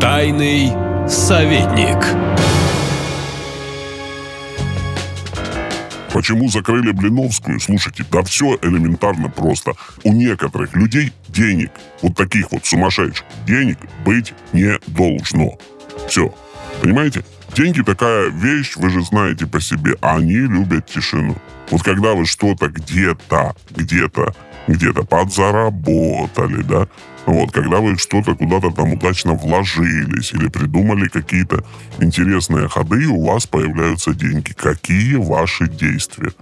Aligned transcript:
Тайный 0.00 0.72
советник. 1.08 1.96
Почему 6.12 6.48
закрыли 6.48 6.92
Блиновскую? 6.92 7.58
Слушайте, 7.60 8.04
да 8.12 8.22
все 8.22 8.58
элементарно 8.62 9.28
просто. 9.30 9.72
У 10.04 10.12
некоторых 10.12 10.74
людей 10.74 11.12
денег, 11.28 11.70
вот 12.02 12.14
таких 12.14 12.52
вот 12.52 12.66
сумасшедших, 12.66 13.24
денег 13.46 13.78
быть 14.04 14.34
не 14.52 14.78
должно. 14.86 15.58
Все. 16.08 16.34
Понимаете? 16.82 17.24
Деньги 17.54 17.80
такая 17.80 18.28
вещь, 18.28 18.76
вы 18.76 18.90
же 18.90 19.02
знаете 19.02 19.46
по 19.46 19.60
себе, 19.62 19.94
они 20.02 20.34
любят 20.34 20.86
тишину. 20.86 21.36
Вот 21.70 21.82
когда 21.82 22.12
вы 22.12 22.26
что-то 22.26 22.68
где-то, 22.68 23.56
где-то, 23.70 24.34
где-то 24.66 25.04
подзаработали, 25.04 26.62
да, 26.62 26.88
вот, 27.26 27.50
когда 27.50 27.80
вы 27.80 27.98
что-то 27.98 28.36
куда-то 28.36 28.70
там 28.70 28.92
удачно 28.92 29.34
вложились 29.34 30.32
или 30.32 30.48
придумали 30.48 31.08
какие-то 31.08 31.64
интересные 31.98 32.68
ходы, 32.68 33.02
и 33.02 33.06
у 33.06 33.26
вас 33.26 33.46
появляются 33.46 34.14
деньги. 34.14 34.52
Какие 34.52 35.16
ваши 35.16 35.68
действия? 35.68 36.32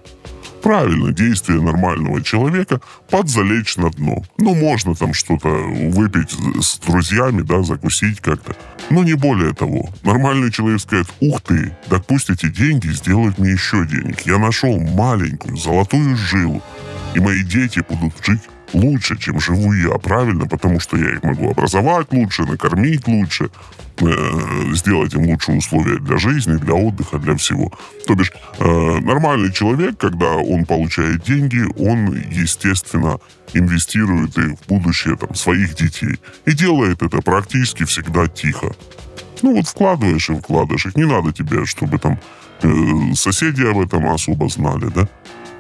правильно 0.65 1.13
действие 1.13 1.61
нормального 1.61 2.23
человека 2.23 2.81
подзалечь 3.11 3.77
на 3.77 3.91
дно. 3.91 4.25
Ну, 4.39 4.55
можно 4.55 4.95
там 4.95 5.13
что-то 5.13 5.49
выпить 5.49 6.35
с 6.59 6.79
друзьями, 6.79 7.43
да, 7.43 7.63
закусить 7.63 8.21
как-то. 8.21 8.57
Но 8.89 9.05
не 9.05 9.13
более 9.13 9.53
того. 9.53 9.91
Нормальный 10.03 10.51
человек 10.51 10.81
скажет, 10.81 11.13
ух 11.21 11.43
ты, 11.43 11.77
эти 12.31 12.49
деньги 12.49 12.89
сделают 12.89 13.39
мне 13.39 13.53
еще 13.53 13.87
денег. 13.87 14.23
Я 14.23 14.39
нашел 14.39 14.81
маленькую 14.81 15.59
золотую 15.59 16.17
жилу, 16.17 16.63
и 17.15 17.21
мои 17.21 17.43
дети 17.43 17.83
будут 17.89 18.15
жить 18.25 18.43
лучше, 18.75 19.17
чем 19.17 19.41
живу 19.41 19.73
я, 19.73 19.99
правильно? 19.99 20.47
Потому 20.47 20.81
что 20.81 20.97
я 20.97 21.13
их 21.13 21.23
могу 21.23 21.51
образовать 21.51 22.13
лучше, 22.13 22.43
накормить 22.43 23.07
лучше, 23.07 23.51
э, 24.01 24.75
сделать 24.75 25.15
им 25.15 25.27
лучшие 25.27 25.59
условия 25.59 25.99
для 25.99 26.17
жизни, 26.19 26.57
для 26.57 26.75
отдыха, 26.75 27.19
для 27.19 27.35
всего. 27.35 27.73
То 28.07 28.15
бишь, 28.15 28.33
э, 28.59 28.99
нормальный 29.01 29.53
человек, 29.53 29.99
когда 29.99 30.33
он 30.33 30.65
получает 30.65 31.23
деньги, 31.23 31.65
он, 31.79 32.15
естественно, 32.31 33.19
инвестирует 33.53 34.37
их 34.39 34.59
в 34.59 34.69
будущее 34.69 35.17
там, 35.17 35.35
своих 35.35 35.75
детей. 35.77 36.19
И 36.47 36.53
делает 36.53 37.03
это 37.03 37.23
практически 37.23 37.85
всегда 37.85 38.27
тихо. 38.27 38.75
Ну 39.43 39.55
вот 39.55 39.69
вкладываешь 39.69 40.31
и 40.31 40.35
вкладываешь 40.35 40.87
их. 40.87 40.97
Не 40.97 41.05
надо 41.05 41.33
тебе, 41.33 41.65
чтобы 41.65 41.99
там 41.99 42.19
э, 42.63 43.15
соседи 43.15 43.63
об 43.63 43.79
этом 43.79 44.07
особо 44.09 44.49
знали, 44.49 44.91
да? 44.95 45.09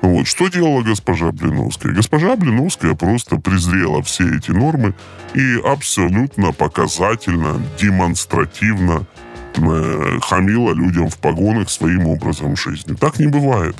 Вот. 0.04 0.26
Что 0.26 0.48
делала 0.48 0.82
госпожа 0.82 1.32
Блиновская? 1.32 1.94
Госпожа 1.94 2.36
Блиновская 2.36 2.94
просто 2.94 3.36
презрела 3.36 4.02
все 4.02 4.36
эти 4.36 4.50
нормы 4.50 4.94
и 5.32 5.58
абсолютно 5.64 6.52
показательно, 6.52 7.58
демонстративно 7.80 9.06
э, 9.56 10.18
хамила 10.20 10.74
людям 10.74 11.08
в 11.08 11.16
погонах 11.16 11.70
своим 11.70 12.06
образом 12.06 12.54
жизни. 12.54 12.94
Так 12.94 13.18
не 13.18 13.28
бывает. 13.28 13.76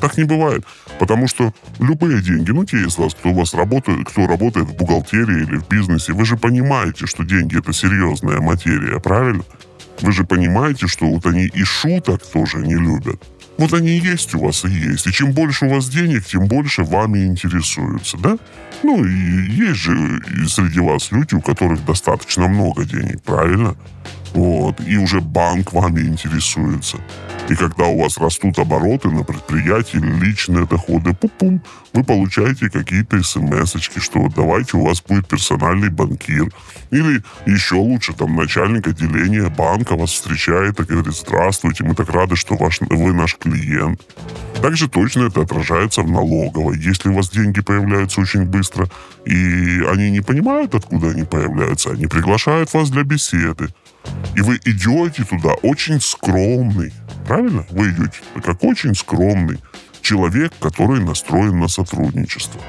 Так 0.00 0.16
не 0.16 0.24
бывает. 0.24 0.64
Потому 0.98 1.28
что 1.28 1.52
любые 1.80 2.22
деньги, 2.22 2.50
ну 2.50 2.64
те 2.64 2.78
из 2.78 2.96
вас, 2.96 3.14
кто 3.14 3.28
у 3.28 3.34
вас 3.34 3.52
работает, 3.52 4.08
кто 4.08 4.26
работает 4.26 4.68
в 4.68 4.74
бухгалтерии 4.74 5.42
или 5.42 5.58
в 5.58 5.68
бизнесе, 5.68 6.14
вы 6.14 6.24
же 6.24 6.38
понимаете, 6.38 7.06
что 7.06 7.24
деньги 7.24 7.58
это 7.58 7.74
серьезная 7.74 8.40
материя, 8.40 9.00
правильно? 9.00 9.44
Вы 10.00 10.12
же 10.12 10.24
понимаете, 10.24 10.86
что 10.86 11.04
вот 11.04 11.26
они 11.26 11.44
и 11.44 11.62
шуток 11.62 12.22
тоже 12.24 12.58
не 12.58 12.74
любят. 12.74 13.22
Вот 13.58 13.72
они 13.72 13.98
есть 13.98 14.34
у 14.34 14.40
вас 14.40 14.64
и 14.64 14.68
есть. 14.68 15.06
И 15.08 15.12
чем 15.12 15.32
больше 15.32 15.66
у 15.66 15.68
вас 15.68 15.88
денег, 15.88 16.24
тем 16.24 16.46
больше 16.46 16.84
вами 16.84 17.26
интересуются, 17.26 18.16
да? 18.16 18.38
Ну, 18.84 19.04
и 19.04 19.10
есть 19.50 19.80
же 19.80 20.20
среди 20.48 20.78
вас 20.78 21.10
люди, 21.10 21.34
у 21.34 21.40
которых 21.40 21.84
достаточно 21.84 22.46
много 22.46 22.84
денег, 22.84 23.20
правильно? 23.22 23.76
Вот. 24.34 24.80
И 24.86 24.96
уже 24.96 25.20
банк 25.20 25.72
вами 25.72 26.00
интересуется. 26.00 26.98
И 27.48 27.54
когда 27.54 27.86
у 27.86 28.02
вас 28.02 28.18
растут 28.18 28.58
обороты 28.58 29.08
на 29.08 29.24
предприятии, 29.24 29.96
личные 29.96 30.66
доходы, 30.66 31.14
пум-пум, 31.14 31.62
вы 31.94 32.04
получаете 32.04 32.68
какие-то 32.68 33.22
смс 33.22 33.76
что 33.78 34.20
вот 34.20 34.34
давайте 34.34 34.76
у 34.76 34.84
вас 34.84 35.02
будет 35.02 35.26
персональный 35.26 35.88
банкир. 35.88 36.52
Или 36.90 37.22
еще 37.46 37.76
лучше, 37.76 38.12
там, 38.12 38.36
начальник 38.36 38.86
отделения 38.86 39.48
банка 39.48 39.96
вас 39.96 40.10
встречает 40.10 40.78
и 40.78 40.84
говорит, 40.84 41.14
здравствуйте, 41.14 41.84
мы 41.84 41.94
так 41.94 42.10
рады, 42.10 42.36
что 42.36 42.56
ваш, 42.56 42.80
вы 42.80 43.14
наш 43.14 43.36
клиент. 43.36 44.02
Также 44.60 44.88
точно 44.88 45.24
это 45.24 45.40
отражается 45.40 46.02
в 46.02 46.10
налоговой. 46.10 46.78
Если 46.78 47.08
у 47.08 47.14
вас 47.14 47.30
деньги 47.30 47.60
появляются 47.60 48.20
очень 48.20 48.44
быстро, 48.44 48.88
и 49.24 49.82
они 49.88 50.10
не 50.10 50.20
понимают, 50.20 50.74
откуда 50.74 51.10
они 51.10 51.24
появляются, 51.24 51.90
они 51.90 52.06
приглашают 52.06 52.72
вас 52.74 52.90
для 52.90 53.04
беседы. 53.04 53.68
И 54.36 54.40
вы 54.40 54.56
идете 54.64 55.24
туда 55.24 55.54
очень 55.62 56.00
скромный. 56.00 56.92
Правильно? 57.26 57.66
Вы 57.70 57.90
идете 57.90 58.18
как 58.42 58.62
очень 58.64 58.94
скромный 58.94 59.58
человек, 60.00 60.52
который 60.60 61.00
настроен 61.04 61.58
на 61.58 61.68
сотрудничество. 61.68 62.60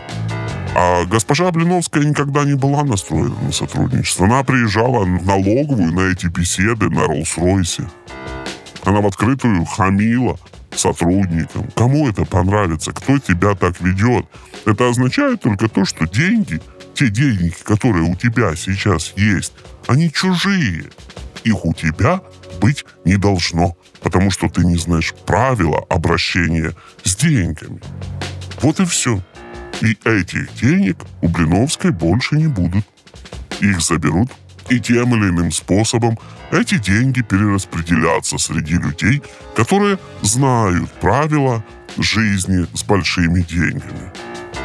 А 0.76 1.06
госпожа 1.06 1.52
Блиновская 1.52 2.04
никогда 2.04 2.44
не 2.44 2.56
была 2.56 2.84
настроена 2.84 3.36
на 3.42 3.52
сотрудничество. 3.52 4.26
Она 4.26 4.44
приезжала 4.44 5.04
в 5.04 5.26
налоговую 5.26 5.94
на 5.94 6.12
эти 6.12 6.28
беседы 6.28 6.90
на 6.90 7.06
Роллс-Ройсе. 7.06 7.88
Она 8.84 9.02
в 9.02 9.08
открытую 9.08 9.66
хамила 9.66 10.38
сотрудникам. 10.76 11.68
Кому 11.76 12.08
это 12.08 12.26
понравится? 12.26 12.92
Кто 12.92 13.20
тебя 13.20 13.56
так 13.56 13.80
ведет? 13.82 14.26
Это 14.66 14.88
означает 14.88 15.42
только 15.42 15.68
то, 15.68 15.86
что 15.86 16.08
деньги, 16.08 16.62
те 16.94 17.10
деньги, 17.10 17.54
которые 17.64 18.04
у 18.04 18.16
тебя 18.16 18.56
сейчас 18.56 19.14
есть, 19.16 19.54
они 19.88 20.12
чужие. 20.12 20.86
Их 21.50 21.66
у 21.66 21.74
тебя 21.74 22.22
быть 22.62 22.86
не 23.06 23.18
должно, 23.18 23.76
потому 24.04 24.30
что 24.30 24.50
ты 24.50 24.64
не 24.64 24.78
знаешь 24.78 25.16
правила 25.26 25.84
обращения 25.90 26.74
с 27.04 27.16
деньгами. 27.16 27.82
Вот 28.62 28.80
и 28.80 28.86
все. 28.86 29.20
И 29.82 29.98
этих 30.06 30.54
денег 30.62 30.98
у 31.22 31.28
Блиновской 31.28 31.90
больше 31.90 32.36
не 32.36 32.46
будут. 32.46 32.86
Их 33.62 33.82
заберут, 33.82 34.30
и 34.70 34.80
тем 34.80 35.16
или 35.16 35.30
иным 35.32 35.52
способом 35.52 36.20
эти 36.52 36.78
деньги 36.78 37.24
перераспределятся 37.24 38.38
среди 38.38 38.76
людей, 38.76 39.24
которые 39.56 39.98
знают 40.22 40.92
правила 41.02 41.64
жизни 41.98 42.68
с 42.76 42.84
большими 42.84 43.42
деньгами. 43.42 44.12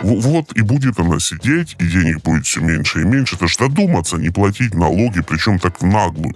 Вот 0.02 0.52
и 0.52 0.62
будет 0.62 0.98
она 0.98 1.18
сидеть, 1.18 1.76
и 1.78 1.86
денег 1.86 2.22
будет 2.22 2.44
все 2.46 2.60
меньше 2.60 3.00
и 3.00 3.04
меньше. 3.04 3.36
Это 3.36 3.48
ж 3.48 3.56
додуматься, 3.56 4.16
не 4.16 4.30
платить 4.30 4.74
налоги, 4.74 5.22
причем 5.22 5.58
так 5.58 5.80
в 5.80 5.86
наглую. 5.86 6.34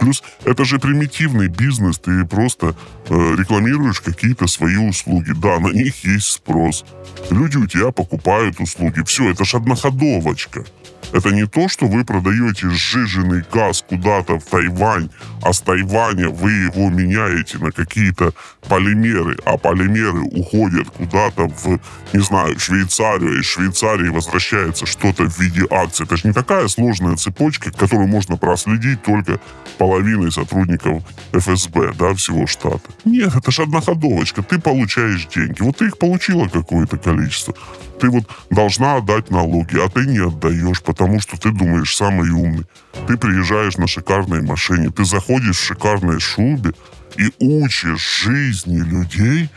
Плюс 0.00 0.22
это 0.44 0.64
же 0.64 0.78
примитивный 0.78 1.48
бизнес, 1.48 1.98
ты 1.98 2.24
просто 2.24 2.76
э, 3.08 3.34
рекламируешь 3.36 4.00
какие-то 4.00 4.46
свои 4.46 4.76
услуги. 4.76 5.32
Да, 5.36 5.58
на 5.58 5.68
них 5.68 6.04
есть 6.04 6.26
спрос. 6.26 6.84
Люди 7.30 7.56
у 7.56 7.66
тебя 7.66 7.90
покупают 7.90 8.60
услуги. 8.60 9.02
Все, 9.04 9.30
это 9.30 9.44
ж 9.44 9.54
одноходовочка. 9.54 10.64
Это 11.12 11.30
не 11.30 11.46
то, 11.46 11.68
что 11.68 11.86
вы 11.86 12.04
продаете 12.04 12.68
сжиженный 12.70 13.44
газ 13.52 13.84
куда-то 13.88 14.38
в 14.38 14.44
Тайвань, 14.44 15.08
а 15.42 15.52
с 15.52 15.60
Тайваня 15.60 16.28
вы 16.28 16.50
его 16.52 16.90
меняете 16.90 17.58
на 17.58 17.70
какие-то 17.70 18.32
полимеры, 18.68 19.36
а 19.44 19.56
полимеры 19.56 20.22
уходят 20.22 20.90
куда-то 20.90 21.48
в, 21.48 21.80
не 22.12 22.20
знаю, 22.20 22.58
Швейцарию, 22.58 23.36
и 23.36 23.40
из 23.40 23.46
Швейцарии 23.46 24.08
возвращается 24.08 24.86
что-то 24.86 25.24
в 25.24 25.38
виде 25.38 25.66
акций. 25.70 26.04
Это 26.04 26.16
же 26.16 26.28
не 26.28 26.32
такая 26.34 26.68
сложная 26.68 27.16
цепочка, 27.16 27.70
которую 27.70 28.08
можно 28.08 28.36
проследить 28.36 29.02
только 29.02 29.40
половиной 29.78 30.32
сотрудников 30.32 31.02
ФСБ, 31.32 31.92
да, 31.98 32.14
всего 32.14 32.46
штата. 32.46 32.90
Нет, 33.04 33.34
это 33.34 33.50
же 33.50 33.62
одноходовочка. 33.62 34.42
Ты 34.42 34.58
получаешь 34.58 35.26
деньги. 35.26 35.62
Вот 35.62 35.76
ты 35.76 35.86
их 35.86 35.98
получила 35.98 36.48
какое-то 36.48 36.96
количество. 36.96 37.54
Ты 38.00 38.10
вот 38.10 38.24
должна 38.50 38.96
отдать 38.96 39.30
налоги, 39.30 39.78
а 39.78 39.88
ты 39.88 40.06
не 40.06 40.18
отдаешь, 40.18 40.82
потому 40.82 41.20
что 41.20 41.38
ты 41.38 41.50
думаешь 41.50 41.96
самый 41.96 42.30
умный. 42.30 42.66
Ты 43.06 43.16
приезжаешь 43.16 43.76
на 43.76 43.86
шикарной 43.86 44.42
машине, 44.42 44.90
ты 44.90 45.04
заходишь 45.04 45.56
в 45.56 45.64
шикарной 45.64 46.20
шубе 46.20 46.72
и 47.16 47.32
учишь 47.38 48.22
жизни 48.24 48.78
людей, 48.78 49.48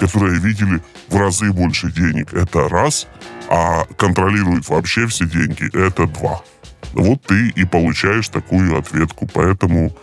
которые 0.00 0.38
видели 0.38 0.80
в 1.08 1.16
разы 1.16 1.52
больше 1.52 1.90
денег. 1.90 2.32
Это 2.32 2.68
раз. 2.68 3.06
А 3.48 3.84
контролирует 3.96 4.68
вообще 4.68 5.06
все 5.06 5.26
деньги. 5.26 5.74
Это 5.74 6.06
два. 6.06 6.42
Вот 6.92 7.22
ты 7.22 7.48
и 7.48 7.64
получаешь 7.64 8.28
такую 8.28 8.78
ответку. 8.78 9.28
Поэтому 9.32 9.94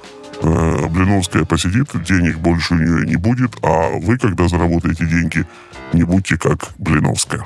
э, 0.42 0.88
Блиновская 0.90 1.46
посидит, 1.46 1.90
денег 2.04 2.38
больше 2.38 2.74
у 2.74 2.78
нее 2.78 3.06
не 3.06 3.16
будет, 3.16 3.56
а 3.62 3.98
вы, 4.00 4.18
когда 4.18 4.48
заработаете 4.48 5.06
деньги, 5.06 5.46
не 5.94 6.04
будьте 6.04 6.38
как 6.38 6.74
Блиновская. 6.78 7.46